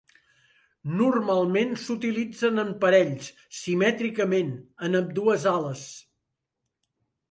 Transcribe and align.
Normalment 1.01 1.75
s'utilitzen 1.83 2.65
en 2.65 2.73
parells, 2.87 3.31
simètricament 3.61 4.53
en 4.89 5.03
ambdues 5.05 5.51
ales. 5.57 5.89